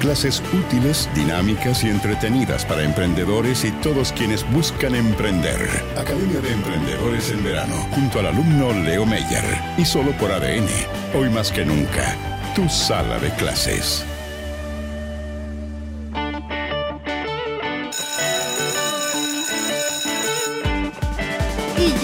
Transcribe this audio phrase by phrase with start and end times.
[0.00, 5.60] Clases útiles, dinámicas y entretenidas para emprendedores y todos quienes buscan emprender.
[5.94, 9.44] Academia de Emprendedores en verano, junto al alumno Leo Meyer.
[9.76, 10.68] Y solo por ADN.
[11.14, 12.16] Hoy más que nunca,
[12.56, 14.06] tu sala de clases.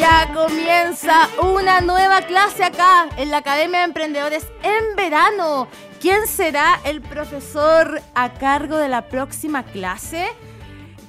[0.06, 5.66] Ya comienza una nueva clase acá en la Academia de Emprendedores en verano.
[6.00, 10.28] ¿Quién será el profesor a cargo de la próxima clase?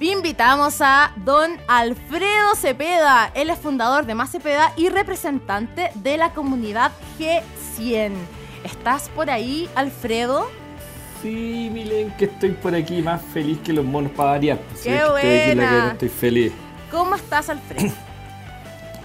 [0.00, 3.30] Invitamos a don Alfredo Cepeda.
[3.34, 6.90] Él es fundador de Más Cepeda y representante de la comunidad
[7.20, 8.14] G100.
[8.64, 10.48] ¿Estás por ahí, Alfredo?
[11.22, 14.58] Sí, Milen, que estoy por aquí más feliz que los monos para variar.
[14.82, 15.92] ¡Qué buena!
[15.92, 16.52] Estoy feliz.
[16.90, 17.92] ¿Cómo estás, Alfredo?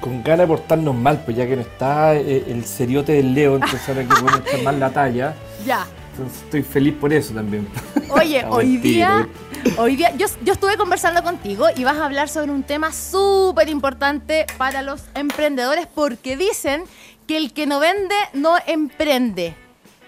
[0.03, 3.55] Con ganas de portarnos mal, pues ya que no está eh, el seriote del Leo,
[3.55, 5.33] entonces ahora que podemos estar mal la talla.
[5.65, 5.87] Ya.
[6.11, 7.65] Entonces estoy feliz por eso también.
[8.09, 9.29] Oye, hoy día,
[9.77, 13.69] hoy día yo, yo estuve conversando contigo y vas a hablar sobre un tema súper
[13.69, 16.83] importante para los emprendedores porque dicen
[17.29, 19.55] que el que no vende no emprende.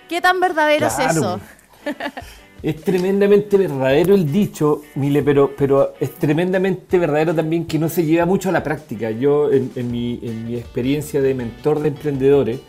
[0.09, 1.39] ¿Qué tan verdadero es eso?
[2.63, 8.03] Es tremendamente verdadero el dicho, Mile, pero, pero es tremendamente verdadero también que no se
[8.03, 9.11] lleva mucho a la práctica.
[9.11, 10.19] Yo, en, mi,
[10.55, 12.59] experiencia de mentor de emprendedores,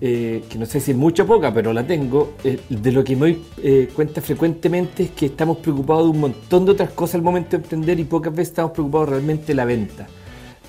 [0.00, 3.04] eh, que no sé si es mucha o poca, pero la tengo, eh, de lo
[3.04, 6.90] que me doy eh, cuenta frecuentemente es que estamos preocupados de un montón de otras
[6.90, 10.08] cosas al momento de emprender y pocas veces estamos preocupados realmente de la venta.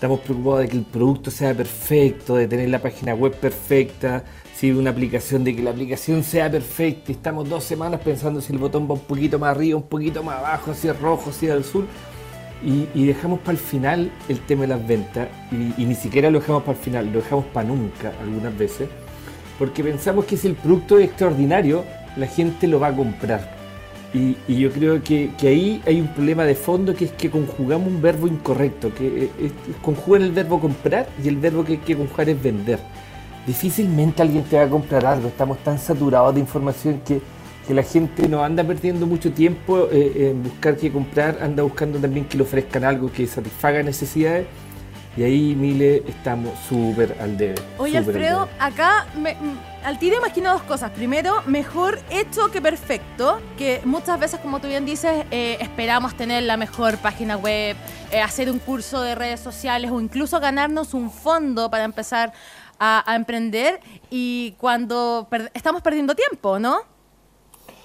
[0.03, 4.69] Estamos preocupados de que el producto sea perfecto, de tener la página web perfecta, si
[4.69, 7.13] una aplicación, de que la aplicación sea perfecta.
[7.13, 10.39] Estamos dos semanas pensando si el botón va un poquito más arriba, un poquito más
[10.39, 11.87] abajo, si es rojo, si es azul.
[12.61, 16.29] Y, y, dejamos para el final el tema de las ventas y, y ni siquiera
[16.29, 18.89] lo dejamos para el final, lo dejamos para nunca algunas veces
[19.57, 21.85] porque pensamos que si el producto es extraordinario,
[22.17, 23.52] la gente lo va a comprar.
[24.13, 28.01] Y, yo creo que, ahí hay un problema de fondo que es que conjugamos un
[28.01, 29.51] verbo incorrecto, que es, es,
[29.81, 32.79] conjugan el verbo comprar y el verbo que hay que conjugar es vender.
[33.47, 37.21] Difícilmente alguien te va a comprar algo, estamos tan saturados de información que,
[37.67, 41.97] que la gente no anda perdiendo mucho tiempo eh, en buscar qué comprar, anda buscando
[41.97, 44.45] también que le ofrezcan algo que satisfaga necesidades
[45.15, 47.55] y ahí, Mile, estamos súper al debe.
[47.77, 49.37] Oye, Alfredo, acá me,
[49.83, 50.91] al tiro imagino dos cosas.
[50.91, 56.43] Primero, mejor hecho que perfecto, que muchas veces, como tú bien dices, eh, esperamos tener
[56.43, 57.75] la mejor página web,
[58.11, 62.33] eh, hacer un curso de redes sociales o incluso ganarnos un fondo para empezar
[62.79, 63.79] a, a emprender
[64.09, 66.92] y cuando per estamos perdiendo tiempo, ¿no?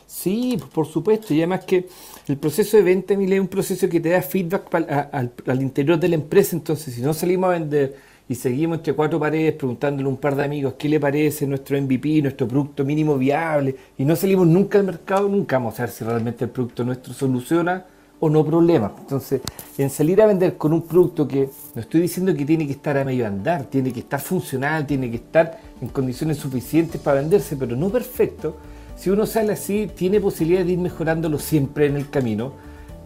[0.08, 1.34] Sí, por supuesto.
[1.34, 1.86] Y además que
[2.28, 6.08] el proceso de venta, es un proceso que te da feedback al, al, interior de
[6.08, 6.56] la empresa.
[6.56, 7.94] Entonces, si no salimos a vender
[8.26, 11.78] y seguimos entre cuatro paredes preguntándole a un par de amigos qué le parece nuestro
[11.78, 15.90] MVP, nuestro producto mínimo viable, y no salimos nunca al mercado, nunca vamos a ver
[15.90, 17.84] si realmente el producto nuestro soluciona
[18.18, 18.92] o no problemas.
[19.00, 19.42] Entonces,
[19.76, 22.96] en salir a vender con un producto que no estoy diciendo que tiene que estar
[22.96, 27.56] a medio andar, tiene que estar funcional, tiene que estar en condiciones suficientes para venderse,
[27.56, 28.56] pero no perfecto
[28.98, 32.52] si uno sale así, tiene posibilidad de ir mejorándolo siempre en el camino.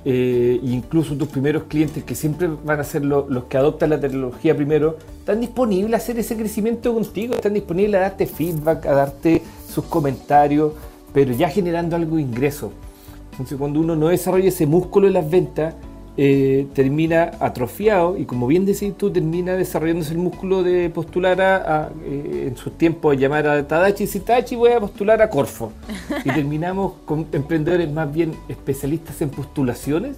[0.04, 4.00] Eh, incluso tus primeros clientes, que siempre van a ser lo, los que adoptan la
[4.00, 8.92] tecnología primero, están disponibles a hacer ese crecimiento contigo, están disponibles a darte feedback, a
[8.92, 10.72] darte sus comentarios,
[11.12, 12.72] pero ya generando algo de ingreso.
[13.32, 15.74] Entonces, cuando uno no desarrolla ese músculo de las ventas,
[16.16, 21.56] eh, termina atrofiado y como bien decís tú, termina desarrollándose el músculo de postular a,
[21.56, 25.30] a eh, en sus tiempos llamar a Tadachi y decir Tadachi voy a postular a
[25.30, 25.72] Corfo
[26.24, 30.16] y terminamos con emprendedores más bien especialistas en postulaciones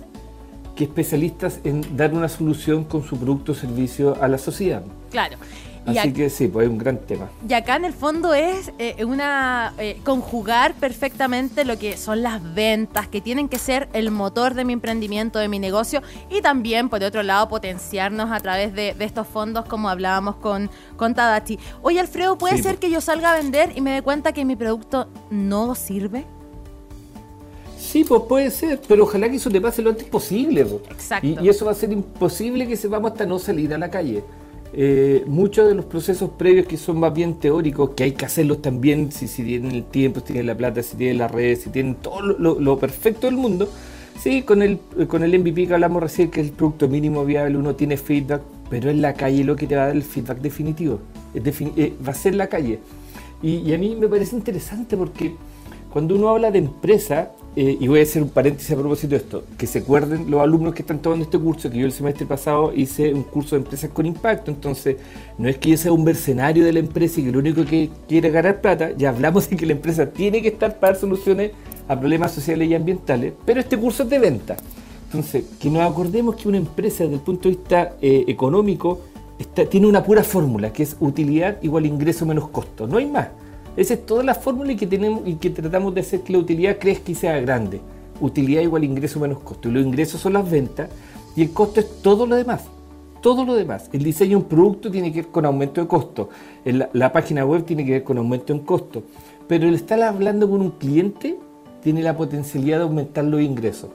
[0.75, 4.83] que especialistas en dar una solución con su producto o servicio a la sociedad.
[5.11, 5.37] Claro.
[5.87, 7.29] Así que sí, pues es un gran tema.
[7.47, 12.55] Y acá en el fondo es eh, una eh, conjugar perfectamente lo que son las
[12.55, 16.89] ventas, que tienen que ser el motor de mi emprendimiento, de mi negocio, y también,
[16.89, 21.59] por otro lado, potenciarnos a través de, de estos fondos, como hablábamos con, con Tadachi.
[21.83, 24.45] Oye, Alfredo, ¿puede sí, ser que yo salga a vender y me dé cuenta que
[24.45, 26.25] mi producto no sirve?
[27.79, 30.63] Sí, pues puede ser, pero ojalá que eso te pase lo antes posible.
[30.63, 31.27] Exacto.
[31.27, 34.25] Y, y, eso va a ser imposible que sepamos hasta no salir a la calle
[34.77, 38.61] eh, muchos de los procesos previos que son más bien teóricos, que hay que hacerlos
[38.61, 41.95] también, si, tienen el tiempo, si tienen la plata, si tienen las redes, si tienen
[41.97, 43.69] todo lo, perfecto del mundo,
[44.21, 44.79] Sí, con el,
[45.09, 48.43] con el MVP que hablamos recién, que es el producto mínimo viable, uno tiene feedback,
[48.71, 51.01] pero es la calle lo que te va a dar el feedback definitivo.
[51.35, 52.79] Eh, va a ser la calle.
[53.43, 55.35] Y, a mí me parece interesante porque
[55.95, 59.19] cuando uno habla de empresa, eh, y voy a hacer un paréntesis a propósito de
[59.19, 62.27] esto, que se acuerden los alumnos que están tomando este curso, que yo el semestre
[62.27, 64.97] pasado hice un curso de empresas con impacto, entonces
[65.39, 67.91] no es que yo sea un mercenario de la empresa y que lo único que
[68.09, 71.53] quiere ganar plata, ya hablamos de que la empresa tiene que estar para dar soluciones
[71.87, 74.57] a problemas sociales y ambientales, pero este curso es de venta.
[75.05, 78.99] Entonces, que nos acordemos que una empresa desde el punto de vista eh, económico
[79.71, 83.29] tiene una pura fórmula, que es utilidad igual ingreso menos costo, no hay más.
[83.77, 86.79] Esa es toda la fórmula que, tenemos, y que tratamos de hacer que la utilidad
[86.79, 87.81] crezca y sea grande.
[88.21, 89.69] Utilidad igual ingreso menos costo.
[89.69, 90.89] Los ingresos son las ventas
[91.37, 92.65] y el costo es todo lo demás.
[93.21, 93.89] Todo lo demás.
[93.93, 96.29] El diseño de un producto tiene que ver con aumento de costo.
[96.65, 99.03] La, la página web tiene que ver con aumento en costo.
[99.49, 101.37] Pero el estar hablando con un cliente
[101.83, 103.91] tiene la potencialidad de aumentar los ingresos.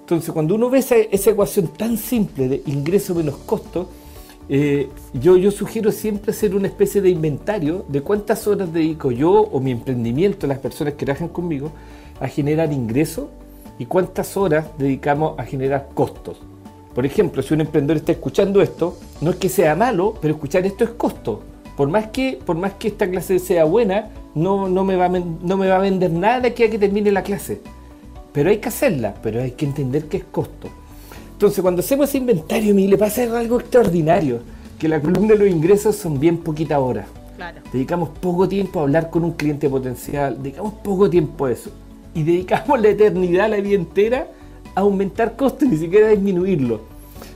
[0.00, 3.88] Entonces, cuando uno ve esa, esa ecuación tan simple de ingreso menos costo,
[4.48, 9.60] eh, yo, sugiero siempre hacer una especie de inventario de cuántas horas dedico yo o
[9.60, 11.72] mi emprendimiento, las personas que trabajan conmigo,
[12.20, 13.28] a generar ingresos
[13.78, 16.40] y cuántas horas dedicamos a generar costos.
[16.94, 20.64] Por ejemplo, si un emprendedor está escuchando esto, no es que sea malo, pero escuchar
[20.66, 21.40] esto es costo.
[21.76, 25.08] Por más que, por más que esta clase sea buena, no, no, me va a,
[25.08, 27.62] no me va a vender nada aquí a que termine la clase.
[28.32, 30.68] Pero hay que hacerla, pero hay que entender que es costo.
[31.34, 34.38] Entonces, cuando hacemos ese inventario, me le pasa algo extraordinario,
[34.78, 37.06] que la columna de los ingresos son bien poquitas horas.
[37.72, 41.70] Dedicamos poco tiempo a hablar con un cliente potencial, dedicamos poco tiempo a eso.
[42.14, 44.28] Y dedicamos la eternidad, la vida entera,
[44.74, 46.80] a aumentar costos, ni siquiera a disminuirlo.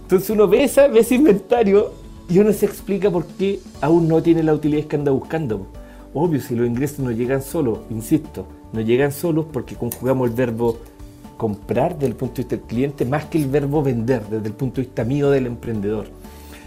[0.03, 1.93] Entonces uno ve, ve ese inventario
[2.31, 5.67] y uno se explica por qué aún no tiene la utilidad que anda buscando.
[6.15, 10.79] Obvio, si los ingresos no llegan solos, insisto, no llegan solos porque conjugamos el verbo
[11.39, 14.53] comprar desde el punto de vista del cliente más que el verbo vender desde el
[14.53, 16.09] punto de vista mío del emprendedor.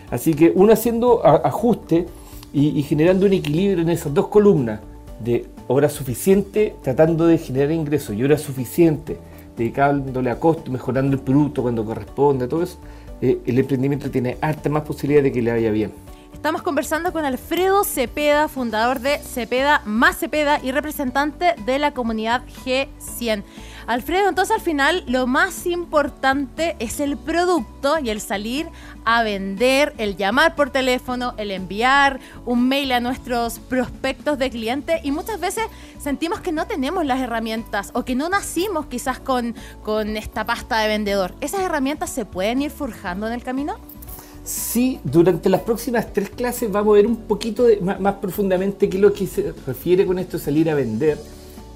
[0.09, 2.07] Así que uno haciendo ajuste
[2.53, 4.79] y, generando un equilibrio en esas dos columnas
[5.23, 9.17] de hora suficiente tratando de generar ingresos y hora suficiente
[9.55, 12.77] dedicándole a costo, mejorando el producto cuando corresponde, todo eso,
[13.21, 15.91] eh, el emprendimiento tiene harta más posibilidad de que le vaya bien.
[16.33, 22.41] Estamos conversando con Alfredo Cepeda, fundador de Cepeda más Cepeda y representante de la comunidad
[22.65, 23.43] G100.
[23.91, 28.67] Alfredo, entonces al final lo más importante es el producto y el salir
[29.03, 35.01] a vender, el llamar por teléfono, el enviar un mail a nuestros prospectos de clientes
[35.03, 35.65] y muchas veces
[35.99, 40.79] sentimos que no tenemos las herramientas o que no nacimos quizás con, con esta pasta
[40.79, 41.35] de vendedor.
[41.41, 43.75] ¿Esas herramientas se pueden ir forjando en el camino?
[44.45, 48.95] Sí, durante las próximas tres clases vamos a ver un poquito más, más, profundamente qué
[48.95, 51.19] es lo que se refiere con esto salir a vender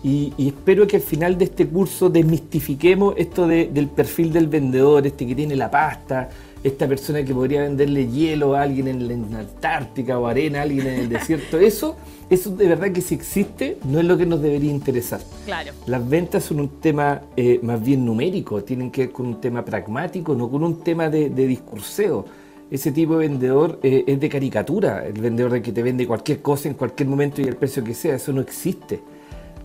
[0.07, 5.25] y, espero que al final de este curso desmistifiquemos esto del perfil del vendedor, este
[5.25, 6.29] que tiene la pasta,
[6.63, 10.85] esta persona que podría venderle hielo a alguien en la Antártica o arena a alguien
[10.85, 11.57] en el desierto.
[11.65, 11.95] Eso,
[12.29, 15.21] eso de verdad que si existe, no es lo que nos debería interesar.
[15.43, 15.71] Claro.
[15.87, 19.65] Las ventas son un tema eh, más bien numérico, tienen que ver con un tema
[19.65, 22.25] pragmático, no con un tema de, discurseo
[22.69, 26.41] ese tipo de vendedor eh, es de caricatura, el vendedor de que te vende cualquier
[26.41, 29.01] cosa en cualquier momento y el precio que sea, eso no existe.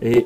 [0.03, 0.25] Eh,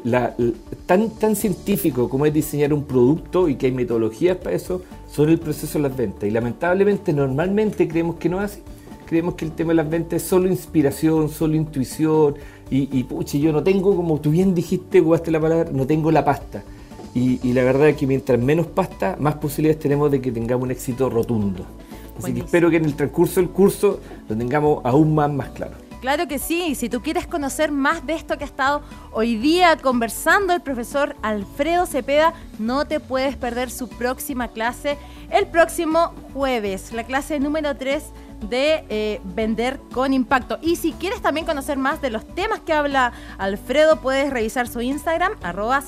[0.85, 4.81] tan, tan científico como es diseñar un producto y que hay metodologías para eso,
[5.11, 6.23] son el proceso de las ventas.
[6.23, 8.61] Y lamentablemente, normalmente creemos que no es así.
[9.05, 12.35] Creemos que el tema de las ventas es solo inspiración, solo intuición.
[12.71, 16.11] Y, y puche, yo no tengo, como tú bien dijiste, jugaste la palabra, no tengo
[16.11, 16.63] la pasta.
[17.15, 20.71] Y, la verdad es que mientras menos pasta, más posibilidades tenemos de que tengamos un
[20.71, 21.63] éxito rotundo.
[22.19, 25.84] Así que espero que en el transcurso del curso lo tengamos aún más, más claro.
[26.05, 29.75] Claro que sí, si tú quieres conocer más de esto que ha estado hoy día
[29.75, 34.99] conversando el profesor Alfredo Cepeda, no te puedes perder su próxima clase
[35.31, 38.03] el próximo jueves, la clase número 3
[38.47, 40.59] de eh, vender con impacto.
[40.61, 44.81] Y si quieres también conocer más de los temas que habla Alfredo, puedes revisar su
[44.81, 45.83] Instagram, arroba.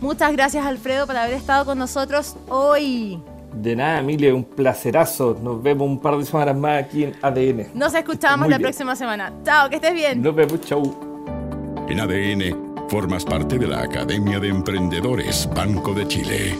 [0.00, 3.20] Muchas gracias Alfredo por haber estado con nosotros hoy.
[3.54, 5.38] De nada, Emilia, un placerazo.
[5.42, 7.68] Nos vemos un par de semanas más aquí en ADN.
[7.74, 9.32] Nos escuchamos la próxima semana.
[9.44, 10.22] Chao, que estés bien.
[10.22, 10.82] Nos vemos, chau.
[11.88, 16.56] En ADN, formas parte de la Academia de Emprendedores Banco de Chile.